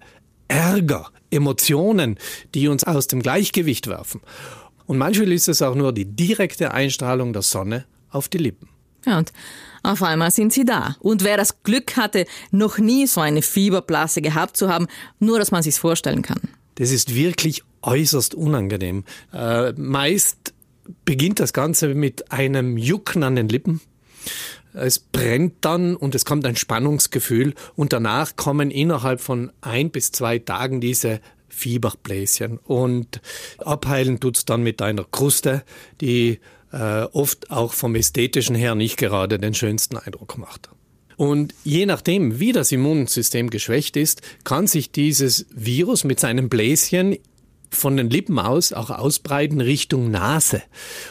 Ärger, 0.48 1.10
Emotionen, 1.30 2.18
die 2.54 2.68
uns 2.68 2.84
aus 2.84 3.06
dem 3.06 3.22
Gleichgewicht 3.22 3.86
werfen. 3.86 4.20
Und 4.86 4.98
manchmal 4.98 5.30
ist 5.32 5.48
es 5.48 5.62
auch 5.62 5.74
nur 5.76 5.92
die 5.92 6.04
direkte 6.04 6.72
Einstrahlung 6.72 7.32
der 7.32 7.42
Sonne 7.42 7.84
auf 8.10 8.28
die 8.28 8.38
Lippen. 8.38 8.68
Ja, 9.06 9.18
und 9.18 9.32
auf 9.82 10.02
einmal 10.02 10.30
sind 10.30 10.52
sie 10.52 10.64
da. 10.64 10.96
Und 11.00 11.24
wer 11.24 11.36
das 11.36 11.62
Glück 11.62 11.96
hatte, 11.96 12.26
noch 12.50 12.78
nie 12.78 13.06
so 13.06 13.20
eine 13.20 13.42
Fieberblase 13.42 14.20
gehabt 14.20 14.56
zu 14.56 14.68
haben, 14.68 14.88
nur 15.18 15.38
dass 15.38 15.52
man 15.52 15.62
sich's 15.62 15.78
vorstellen 15.78 16.22
kann. 16.22 16.40
Das 16.80 16.92
ist 16.92 17.14
wirklich 17.14 17.62
äußerst 17.82 18.34
unangenehm. 18.34 19.04
Äh, 19.34 19.72
meist 19.72 20.54
beginnt 21.04 21.38
das 21.38 21.52
Ganze 21.52 21.94
mit 21.94 22.32
einem 22.32 22.78
Jucken 22.78 23.22
an 23.22 23.36
den 23.36 23.50
Lippen. 23.50 23.82
Es 24.72 24.98
brennt 24.98 25.56
dann 25.60 25.94
und 25.94 26.14
es 26.14 26.24
kommt 26.24 26.46
ein 26.46 26.56
Spannungsgefühl 26.56 27.52
und 27.76 27.92
danach 27.92 28.34
kommen 28.36 28.70
innerhalb 28.70 29.20
von 29.20 29.52
ein 29.60 29.90
bis 29.90 30.10
zwei 30.10 30.38
Tagen 30.38 30.80
diese 30.80 31.20
Fieberbläschen. 31.50 32.56
Und 32.56 33.20
abheilen 33.58 34.18
tut's 34.18 34.46
dann 34.46 34.62
mit 34.62 34.80
einer 34.80 35.04
Kruste, 35.04 35.64
die 36.00 36.40
äh, 36.72 37.02
oft 37.12 37.50
auch 37.50 37.74
vom 37.74 37.94
ästhetischen 37.94 38.56
her 38.56 38.74
nicht 38.74 38.96
gerade 38.96 39.38
den 39.38 39.52
schönsten 39.52 39.98
Eindruck 39.98 40.38
macht. 40.38 40.70
Und 41.20 41.54
je 41.64 41.84
nachdem, 41.84 42.40
wie 42.40 42.52
das 42.52 42.72
Immunsystem 42.72 43.50
geschwächt 43.50 43.98
ist, 43.98 44.22
kann 44.42 44.66
sich 44.66 44.90
dieses 44.90 45.44
Virus 45.54 46.02
mit 46.02 46.18
seinem 46.18 46.48
Bläschen 46.48 47.18
von 47.68 47.98
den 47.98 48.08
Lippen 48.08 48.38
aus 48.38 48.72
auch 48.72 48.88
ausbreiten 48.88 49.60
Richtung 49.60 50.10
Nase. 50.10 50.62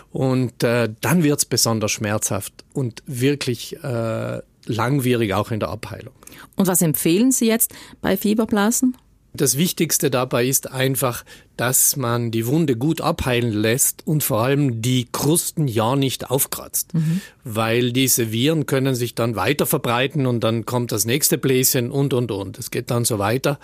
Und 0.09 0.63
äh, 0.63 0.91
dann 1.01 1.21
wird's 1.21 1.45
besonders 1.45 1.91
schmerzhaft 1.91 2.65
und 2.73 3.03
wirklich 3.05 3.83
äh, 3.83 4.41
langwierig 4.65 5.35
auch 5.35 5.51
in 5.51 5.59
der 5.59 5.69
Abheilung. 5.69 6.15
Und 6.55 6.65
was 6.65 6.81
empfehlen 6.81 7.31
Sie 7.31 7.45
jetzt 7.45 7.75
bei 8.01 8.17
Fieberblasen? 8.17 8.97
Das 9.33 9.57
Wichtigste 9.57 10.09
dabei 10.09 10.45
ist 10.45 10.71
einfach, 10.71 11.23
dass 11.55 11.97
man 11.97 12.31
die 12.31 12.47
Wunde 12.47 12.75
gut 12.77 13.01
abheilen 13.01 13.51
lässt 13.51 14.07
und 14.07 14.23
vor 14.23 14.41
allem 14.41 14.81
die 14.81 15.07
Krusten 15.11 15.67
ja 15.67 15.95
nicht 15.95 16.31
aufkratzt, 16.31 16.93
mhm. 16.93 17.21
weil 17.43 17.91
diese 17.91 18.31
Viren 18.31 18.65
können 18.65 18.95
sich 18.95 19.13
dann 19.13 19.35
weiter 19.35 19.65
verbreiten 19.65 20.25
und 20.25 20.43
dann 20.43 20.65
kommt 20.65 20.91
das 20.91 21.05
nächste 21.05 21.37
Bläschen 21.37 21.91
und 21.91 22.13
und 22.13 22.31
und. 22.31 22.57
Es 22.57 22.71
geht 22.71 22.89
dann 22.89 23.05
so 23.05 23.19
weiter 23.19 23.59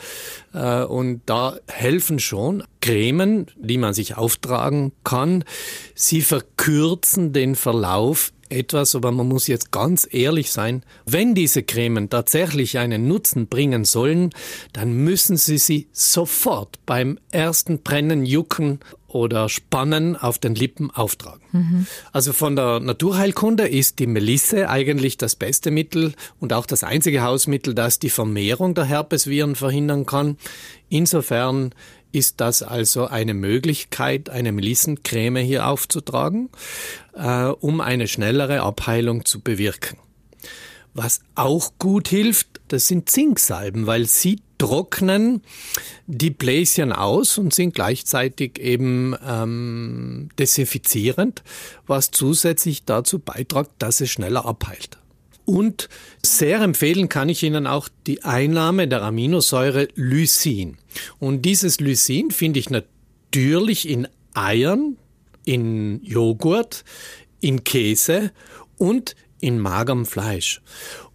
äh, 0.54 0.84
und 0.84 1.22
da 1.26 1.58
helfen 1.68 2.20
schon 2.20 2.64
Cremen, 2.82 3.48
die 3.56 3.78
man 3.78 3.94
sich 3.94 4.18
auftragen 4.18 4.92
kann. 5.04 5.44
Sie 5.96 6.22
verkürzen 6.22 7.34
den 7.34 7.56
Verlauf 7.56 8.34
etwas, 8.50 8.96
aber 8.96 9.12
man 9.12 9.28
muss 9.28 9.48
jetzt 9.48 9.72
ganz 9.72 10.08
ehrlich 10.12 10.52
sein, 10.52 10.84
wenn 11.06 11.36
diese 11.36 11.64
Cremen 11.64 12.10
tatsächlich 12.10 12.78
einen 12.78 13.08
Nutzen 13.08 13.48
bringen 13.48 13.86
sollen, 13.86 14.32
dann 14.74 14.94
müssen 14.94 15.38
Sie 15.38 15.58
sie 15.58 15.88
sofort 15.92 16.80
beim 16.86 17.20
ersten 17.32 17.82
Brennen, 17.82 18.26
Jucken 18.26 18.80
oder 19.08 19.48
Spannen 19.48 20.18
auf 20.18 20.40
den 20.40 20.56
Lippen 20.56 20.92
auftragen. 20.92 21.42
Mhm. 21.54 21.88
Also 22.12 22.34
von 22.34 22.58
der 22.58 22.82
Naturheilkunde 22.82 23.66
ist 23.66 24.00
die 24.00 24.08
Melisse 24.08 24.70
eigentlich 24.70 25.16
das 25.16 25.38
beste 25.38 25.72
Mittel 25.72 26.14
und 26.42 26.52
auch 26.52 26.66
das 26.66 26.84
einzige 26.84 27.24
Hausmittel, 27.24 27.74
das 27.74 27.98
die 27.98 28.10
Vermehrung 28.10 28.74
der 28.74 28.84
Herpesviren 28.84 29.56
verhindern 29.56 30.06
kann. 30.06 30.38
Insofern 30.90 31.74
ist 32.16 32.42
das 32.42 32.64
also 32.64 33.08
eine 33.08 33.34
Möglichkeit, 33.34 34.30
eine 34.30 34.52
Melissencreme 34.52 35.38
hier 35.38 35.68
aufzutragen, 35.68 36.50
äh, 37.14 37.46
um 37.46 37.82
eine 37.82 38.08
schnellere 38.08 38.62
Abheilung 38.62 39.26
zu 39.26 39.42
bewirken. 39.42 39.98
Was 40.94 41.20
auch 41.36 41.74
gut 41.78 42.08
hilft, 42.08 42.62
das 42.70 42.88
sind 42.88 43.10
Zinksalben, 43.10 43.86
weil 43.86 44.06
sie 44.06 44.40
trocknen 44.58 45.42
die 46.08 46.30
Bläschen 46.30 46.94
aus 46.94 47.38
und 47.38 47.54
sind 47.54 47.76
gleichzeitig 47.76 48.58
eben 48.60 49.14
ähm, 49.28 50.30
desinfizierend, 50.40 51.44
was 51.86 52.12
zusätzlich 52.12 52.86
dazu 52.86 53.20
beiträgt, 53.20 53.72
dass 53.80 54.00
es 54.00 54.10
schneller 54.10 54.46
abheilt. 54.46 54.98
Und 55.46 55.90
sehr 56.24 56.60
empfehlen 56.62 57.08
kann 57.08 57.30
ich 57.30 57.44
Ihnen 57.44 57.68
auch 57.68 57.88
die 58.08 58.24
Einnahme 58.24 58.88
der 58.88 59.04
Aminosäure 59.04 59.88
Lysin. 59.96 60.78
Und 61.20 61.44
dieses 61.44 61.80
Lysin 61.80 62.32
finde 62.32 62.60
ich 62.60 62.70
natürlich 62.70 63.88
in 63.88 64.08
Eiern, 64.34 64.98
in 65.46 66.04
Joghurt, 66.04 66.84
in 67.40 67.64
Käse 67.64 68.32
und 68.78 69.16
in 69.40 69.60
magerem 69.60 70.06
Fleisch. 70.06 70.62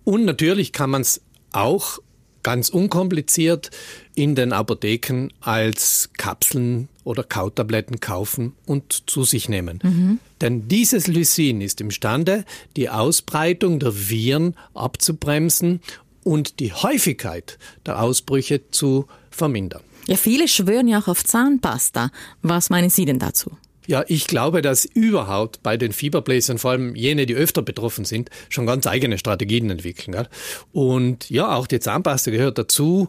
Und 0.04 0.25
natürlich 0.25 0.72
kann 0.72 0.90
man 0.90 1.02
es 1.02 1.20
auch 1.52 1.99
ganz 2.42 2.68
unkompliziert 2.68 3.70
in 4.14 4.35
den 4.35 4.52
Apotheken 4.52 5.28
als 5.40 6.11
Kapseln 6.16 6.88
oder 7.04 7.23
Kautabletten 7.23 8.00
kaufen 8.00 8.54
und 8.66 9.09
zu 9.09 9.25
sich 9.25 9.49
nehmen. 9.49 9.80
Mhm. 9.82 10.18
Denn 10.40 10.68
dieses 10.68 11.06
Lysin 11.06 11.61
ist 11.61 11.80
imstande, 11.80 12.44
die 12.76 12.88
Ausbreitung 12.88 13.78
der 13.78 14.09
Viren 14.09 14.54
abzubremsen 14.75 15.80
und 16.23 16.61
die 16.61 16.73
Häufigkeit 16.73 17.59
der 17.87 18.02
Ausbrüche 18.02 18.70
zu 18.70 19.06
vermindern. 19.30 19.82
Ja, 20.06 20.16
viele 20.16 20.49
schwören 20.49 20.88
ja 20.88 21.00
auch 21.00 21.09
auf 21.09 21.25
Zahnpasta. 21.25 22.11
Was 22.42 22.70
meinen 22.70 22.90
Sie 22.90 23.04
denn 23.04 23.18
dazu? 23.18 23.52
Ja, 23.87 24.04
ich 24.06 24.26
glaube, 24.26 24.62
dass 24.62 24.84
überhaupt 24.84 25.62
bei 25.62 25.76
den 25.76 25.92
Fieberbläsern, 25.92 26.58
vor 26.58 26.72
allem 26.72 26.94
jene, 26.94 27.26
die 27.26 27.34
öfter 27.34 27.62
betroffen 27.62 28.04
sind, 28.04 28.30
schon 28.49 28.66
ganz 28.66 28.87
eigene 28.87 29.18
Strategien 29.18 29.70
entwickeln. 29.70 30.12
Gell? 30.12 30.28
Und 30.72 31.28
ja, 31.30 31.54
auch 31.54 31.66
die 31.66 31.80
Zahnpasta 31.80 32.30
gehört 32.30 32.58
dazu. 32.58 33.08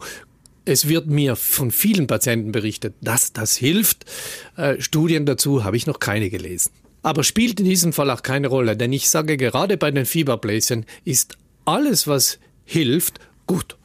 Es 0.63 0.87
wird 0.87 1.07
mir 1.07 1.35
von 1.35 1.71
vielen 1.71 2.07
Patienten 2.07 2.51
berichtet, 2.51 2.95
dass 3.01 3.33
das 3.33 3.55
hilft. 3.55 4.05
Äh, 4.55 4.79
Studien 4.79 5.25
dazu 5.25 5.63
habe 5.63 5.75
ich 5.75 5.87
noch 5.87 5.99
keine 5.99 6.29
gelesen. 6.29 6.71
Aber 7.03 7.23
spielt 7.23 7.59
in 7.59 7.65
diesem 7.65 7.93
Fall 7.93 8.11
auch 8.11 8.21
keine 8.21 8.47
Rolle, 8.47 8.77
denn 8.77 8.93
ich 8.93 9.09
sage 9.09 9.37
gerade 9.37 9.77
bei 9.77 9.89
den 9.89 10.05
Fieberbläschen 10.05 10.85
ist 11.03 11.37
alles, 11.65 12.07
was 12.07 12.39
hilft, 12.63 13.19
gut. 13.47 13.75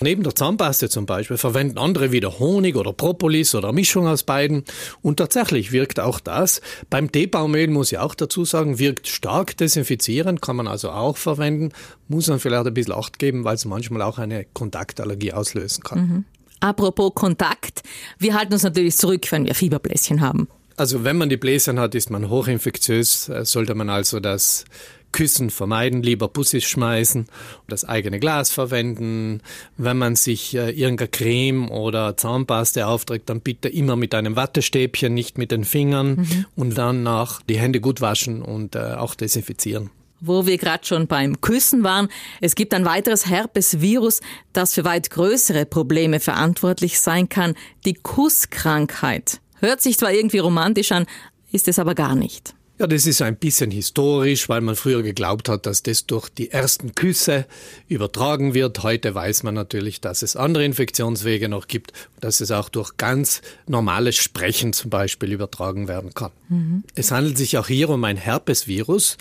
Neben 0.00 0.22
der 0.22 0.34
Zahnpaste 0.34 0.88
zum 0.88 1.06
Beispiel 1.06 1.36
verwenden 1.36 1.78
andere 1.78 2.12
wieder 2.12 2.38
Honig 2.38 2.76
oder 2.76 2.92
Propolis 2.92 3.54
oder 3.54 3.72
Mischung 3.72 4.06
aus 4.06 4.22
beiden. 4.22 4.64
Und 5.02 5.16
tatsächlich 5.16 5.72
wirkt 5.72 6.00
auch 6.00 6.20
das. 6.20 6.60
Beim 6.90 7.10
Teebaumöl 7.10 7.68
muss 7.68 7.92
ich 7.92 7.98
auch 7.98 8.14
dazu 8.14 8.44
sagen, 8.44 8.78
wirkt 8.78 9.08
stark 9.08 9.56
desinfizierend, 9.56 10.42
kann 10.42 10.56
man 10.56 10.68
also 10.68 10.90
auch 10.90 11.16
verwenden. 11.16 11.70
Muss 12.08 12.28
man 12.28 12.38
vielleicht 12.38 12.66
ein 12.66 12.74
bisschen 12.74 12.94
Acht 12.94 13.18
geben, 13.18 13.44
weil 13.44 13.54
es 13.54 13.64
manchmal 13.64 14.02
auch 14.02 14.18
eine 14.18 14.44
Kontaktallergie 14.52 15.32
auslösen 15.32 15.82
kann. 15.82 15.98
Mhm. 15.98 16.24
Apropos 16.60 17.12
Kontakt, 17.14 17.82
wir 18.18 18.34
halten 18.34 18.52
uns 18.52 18.62
natürlich 18.62 18.96
zurück, 18.96 19.26
wenn 19.32 19.46
wir 19.46 19.54
Fieberbläschen 19.54 20.20
haben. 20.20 20.48
Also 20.76 21.04
wenn 21.04 21.18
man 21.18 21.28
die 21.28 21.36
Bläschen 21.36 21.78
hat, 21.78 21.94
ist 21.94 22.10
man 22.10 22.30
hochinfektiös, 22.30 23.30
sollte 23.42 23.74
man 23.74 23.90
also 23.90 24.20
das 24.20 24.64
Küssen 25.12 25.50
vermeiden, 25.50 26.02
lieber 26.02 26.28
Bussis 26.28 26.64
schmeißen, 26.64 27.26
das 27.68 27.84
eigene 27.84 28.18
Glas 28.18 28.50
verwenden. 28.50 29.40
Wenn 29.76 29.98
man 29.98 30.16
sich 30.16 30.54
äh, 30.54 30.70
irgendeine 30.70 31.08
Creme 31.08 31.70
oder 31.70 32.16
Zahnpaste 32.16 32.86
aufträgt, 32.86 33.28
dann 33.28 33.40
bitte 33.40 33.68
immer 33.68 33.96
mit 33.96 34.14
einem 34.14 34.36
Wattestäbchen, 34.36 35.14
nicht 35.14 35.38
mit 35.38 35.50
den 35.50 35.64
Fingern 35.64 36.16
mhm. 36.16 36.46
und 36.56 36.76
danach 36.76 37.42
die 37.42 37.58
Hände 37.58 37.80
gut 37.80 38.00
waschen 38.00 38.42
und 38.42 38.74
äh, 38.74 38.94
auch 38.94 39.14
desinfizieren. 39.14 39.90
Wo 40.24 40.46
wir 40.46 40.56
gerade 40.56 40.86
schon 40.86 41.08
beim 41.08 41.40
Küssen 41.40 41.82
waren, 41.82 42.08
es 42.40 42.54
gibt 42.54 42.74
ein 42.74 42.84
weiteres 42.84 43.26
Herpesvirus, 43.28 44.20
das 44.52 44.72
für 44.74 44.84
weit 44.84 45.10
größere 45.10 45.66
Probleme 45.66 46.20
verantwortlich 46.20 47.00
sein 47.00 47.28
kann, 47.28 47.54
die 47.84 47.94
Kusskrankheit. 47.94 49.40
Hört 49.58 49.80
sich 49.80 49.98
zwar 49.98 50.12
irgendwie 50.12 50.38
romantisch 50.38 50.92
an, 50.92 51.06
ist 51.50 51.66
es 51.66 51.80
aber 51.80 51.96
gar 51.96 52.14
nicht. 52.14 52.54
Ja, 52.82 52.88
das 52.88 53.06
ist 53.06 53.22
ein 53.22 53.36
bisschen 53.36 53.70
historisch, 53.70 54.48
weil 54.48 54.60
man 54.60 54.74
früher 54.74 55.04
geglaubt 55.04 55.48
hat, 55.48 55.66
dass 55.66 55.84
das 55.84 56.04
durch 56.04 56.28
die 56.28 56.50
ersten 56.50 56.96
Küsse 56.96 57.46
übertragen 57.86 58.54
wird. 58.54 58.82
Heute 58.82 59.14
weiß 59.14 59.44
man 59.44 59.54
natürlich, 59.54 60.00
dass 60.00 60.22
es 60.22 60.34
andere 60.34 60.64
Infektionswege 60.64 61.48
noch 61.48 61.68
gibt, 61.68 61.92
dass 62.18 62.40
es 62.40 62.50
auch 62.50 62.68
durch 62.68 62.96
ganz 62.96 63.40
normales 63.68 64.16
Sprechen 64.16 64.72
zum 64.72 64.90
Beispiel 64.90 65.30
übertragen 65.30 65.86
werden 65.86 66.12
kann. 66.12 66.32
Mhm. 66.48 66.82
Es 66.96 67.12
handelt 67.12 67.38
sich 67.38 67.56
auch 67.56 67.68
hier 67.68 67.88
um 67.88 68.02
ein 68.02 68.16
Herpesvirus, 68.16 69.16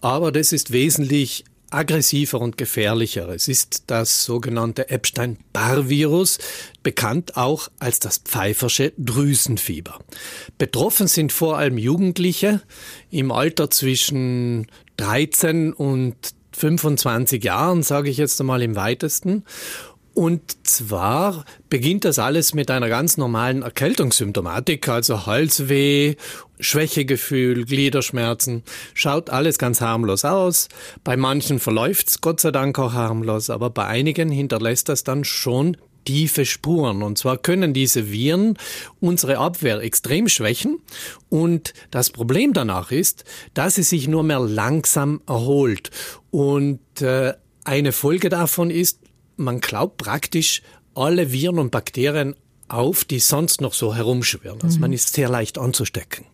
aber 0.00 0.32
das 0.32 0.54
ist 0.54 0.72
wesentlich 0.72 1.44
aggressiver 1.72 2.40
und 2.40 2.56
gefährlicher. 2.56 3.28
Es 3.28 3.48
ist 3.48 3.84
das 3.88 4.24
sogenannte 4.24 4.90
Epstein-Barr-Virus, 4.90 6.38
bekannt 6.82 7.36
auch 7.36 7.68
als 7.78 7.98
das 7.98 8.18
pfeifersche 8.18 8.92
Drüsenfieber. 8.98 9.98
Betroffen 10.58 11.06
sind 11.06 11.32
vor 11.32 11.58
allem 11.58 11.78
Jugendliche 11.78 12.62
im 13.10 13.32
Alter 13.32 13.70
zwischen 13.70 14.66
13 14.96 15.72
und 15.72 16.16
25 16.54 17.42
Jahren, 17.42 17.82
sage 17.82 18.10
ich 18.10 18.18
jetzt 18.18 18.40
einmal 18.40 18.62
im 18.62 18.76
weitesten. 18.76 19.44
Und 20.14 20.66
zwar 20.66 21.44
beginnt 21.70 22.04
das 22.04 22.18
alles 22.18 22.52
mit 22.54 22.70
einer 22.70 22.88
ganz 22.88 23.16
normalen 23.16 23.62
Erkältungssymptomatik, 23.62 24.88
also 24.88 25.26
Halsweh, 25.26 26.16
Schwächegefühl, 26.60 27.64
Gliederschmerzen. 27.64 28.62
Schaut 28.92 29.30
alles 29.30 29.58
ganz 29.58 29.80
harmlos 29.80 30.24
aus. 30.24 30.68
Bei 31.02 31.16
manchen 31.16 31.58
verläuft's 31.58 32.20
Gott 32.20 32.40
sei 32.40 32.50
Dank 32.50 32.78
auch 32.78 32.92
harmlos, 32.92 33.48
aber 33.48 33.70
bei 33.70 33.86
einigen 33.86 34.30
hinterlässt 34.30 34.88
das 34.88 35.02
dann 35.02 35.24
schon 35.24 35.76
tiefe 36.04 36.44
Spuren. 36.44 37.02
Und 37.02 37.16
zwar 37.18 37.38
können 37.38 37.72
diese 37.72 38.10
Viren 38.10 38.58
unsere 39.00 39.38
Abwehr 39.38 39.80
extrem 39.80 40.28
schwächen. 40.28 40.80
Und 41.28 41.72
das 41.90 42.10
Problem 42.10 42.52
danach 42.52 42.90
ist, 42.90 43.24
dass 43.54 43.76
sie 43.76 43.82
sich 43.82 44.08
nur 44.08 44.24
mehr 44.24 44.40
langsam 44.40 45.22
erholt. 45.26 45.90
Und 46.30 47.00
äh, 47.00 47.34
eine 47.64 47.92
Folge 47.92 48.28
davon 48.28 48.70
ist, 48.70 48.98
man 49.36 49.60
glaubt 49.60 49.98
praktisch 49.98 50.62
alle 50.94 51.32
Viren 51.32 51.58
und 51.58 51.70
Bakterien 51.70 52.34
auf, 52.68 53.04
die 53.04 53.18
sonst 53.18 53.60
noch 53.60 53.74
so 53.74 53.94
herumschwirren. 53.94 54.60
Also 54.62 54.78
man 54.78 54.92
ist 54.92 55.12
sehr 55.14 55.28
leicht 55.28 55.58
anzustecken. 55.58 56.26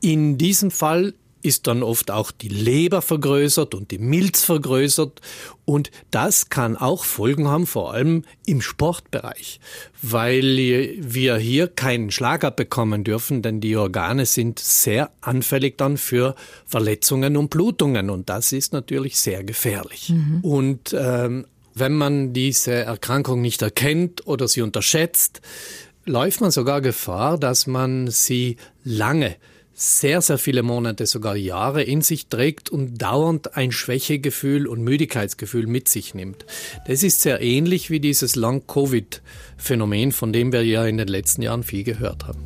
In 0.00 0.38
diesem 0.38 0.70
Fall 0.70 1.14
ist 1.42 1.66
dann 1.66 1.82
oft 1.82 2.10
auch 2.10 2.30
die 2.30 2.48
Leber 2.48 3.00
vergrößert 3.00 3.74
und 3.74 3.90
die 3.90 3.98
Milz 3.98 4.44
vergrößert 4.44 5.20
und 5.64 5.90
das 6.10 6.48
kann 6.48 6.76
auch 6.76 7.04
Folgen 7.04 7.48
haben, 7.48 7.66
vor 7.66 7.92
allem 7.92 8.24
im 8.44 8.60
Sportbereich, 8.60 9.60
weil 10.02 10.96
wir 10.98 11.36
hier 11.36 11.68
keinen 11.68 12.10
Schlag 12.10 12.42
abbekommen 12.42 13.04
dürfen, 13.04 13.42
denn 13.42 13.60
die 13.60 13.76
Organe 13.76 14.26
sind 14.26 14.58
sehr 14.58 15.10
anfällig 15.20 15.78
dann 15.78 15.96
für 15.96 16.34
Verletzungen 16.66 17.36
und 17.36 17.50
Blutungen 17.50 18.10
und 18.10 18.28
das 18.28 18.52
ist 18.52 18.72
natürlich 18.72 19.16
sehr 19.16 19.44
gefährlich. 19.44 20.10
Mhm. 20.10 20.40
Und 20.42 20.96
ähm, 20.98 21.46
wenn 21.78 21.94
man 21.94 22.32
diese 22.32 22.72
Erkrankung 22.72 23.40
nicht 23.40 23.62
erkennt 23.62 24.26
oder 24.26 24.48
sie 24.48 24.62
unterschätzt, 24.62 25.40
läuft 26.04 26.40
man 26.40 26.50
sogar 26.50 26.80
Gefahr, 26.80 27.38
dass 27.38 27.66
man 27.66 28.08
sie 28.08 28.56
lange, 28.84 29.36
sehr, 29.80 30.20
sehr 30.22 30.38
viele 30.38 30.64
Monate, 30.64 31.06
sogar 31.06 31.36
Jahre 31.36 31.84
in 31.84 32.02
sich 32.02 32.26
trägt 32.26 32.68
und 32.68 33.00
dauernd 33.00 33.56
ein 33.56 33.70
Schwächegefühl 33.70 34.66
und 34.66 34.82
Müdigkeitsgefühl 34.82 35.68
mit 35.68 35.88
sich 35.88 36.14
nimmt. 36.14 36.46
Das 36.88 37.04
ist 37.04 37.20
sehr 37.20 37.40
ähnlich 37.40 37.88
wie 37.88 38.00
dieses 38.00 38.34
Long-Covid-Phänomen, 38.34 40.10
von 40.10 40.32
dem 40.32 40.52
wir 40.52 40.64
ja 40.64 40.84
in 40.84 40.96
den 40.96 41.06
letzten 41.06 41.42
Jahren 41.42 41.62
viel 41.62 41.84
gehört 41.84 42.26
haben. 42.26 42.42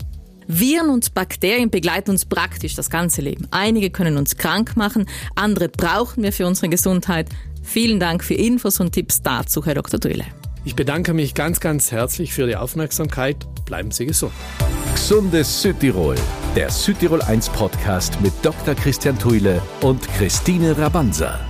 Viren 0.46 0.90
und 0.90 1.14
Bakterien 1.14 1.70
begleiten 1.70 2.10
uns 2.10 2.26
praktisch 2.26 2.74
das 2.74 2.90
ganze 2.90 3.22
Leben. 3.22 3.48
Einige 3.50 3.88
können 3.88 4.18
uns 4.18 4.36
krank 4.36 4.76
machen, 4.76 5.06
andere 5.34 5.70
brauchen 5.70 6.22
wir 6.22 6.32
für 6.32 6.46
unsere 6.46 6.68
Gesundheit. 6.68 7.30
Vielen 7.62 8.00
Dank 8.00 8.24
für 8.24 8.34
Infos 8.34 8.80
und 8.80 8.92
Tipps 8.92 9.22
dazu, 9.22 9.64
Herr 9.64 9.74
Dr. 9.74 9.98
Drille. 9.98 10.24
Ich 10.64 10.76
bedanke 10.76 11.12
mich 11.12 11.34
ganz, 11.34 11.58
ganz 11.60 11.90
herzlich 11.90 12.32
für 12.32 12.46
die 12.46 12.56
Aufmerksamkeit. 12.56 13.36
Bleiben 13.64 13.90
Sie 13.90 14.06
gesund. 14.06 14.32
Gesundes 14.94 15.62
Südtirol, 15.62 16.14
der 16.54 16.70
Südtirol 16.70 17.22
1 17.22 17.48
Podcast 17.48 18.20
mit 18.20 18.32
Dr. 18.42 18.74
Christian 18.74 19.18
Thuile 19.18 19.62
und 19.80 20.06
Christine 20.16 20.78
Rabanza. 20.78 21.40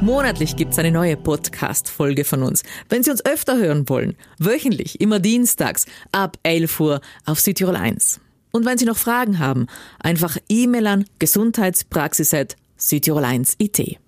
Monatlich 0.00 0.56
gibt 0.56 0.72
es 0.72 0.78
eine 0.78 0.90
neue 0.90 1.16
Podcast-Folge 1.16 2.24
von 2.24 2.42
uns. 2.42 2.62
Wenn 2.88 3.02
Sie 3.02 3.10
uns 3.10 3.24
öfter 3.24 3.56
hören 3.56 3.88
wollen, 3.88 4.16
wöchentlich, 4.38 5.00
immer 5.00 5.20
dienstags, 5.20 5.86
ab 6.12 6.36
11 6.42 6.80
Uhr 6.80 7.00
auf 7.24 7.40
Südtirol 7.40 7.76
1. 7.76 8.20
Und 8.50 8.66
wenn 8.66 8.78
Sie 8.78 8.84
noch 8.84 8.98
Fragen 8.98 9.38
haben, 9.38 9.66
einfach 10.00 10.36
E-Mail 10.48 10.86
an 10.86 11.06
gesundheitspraxis.südtirol1.it. 11.18 13.98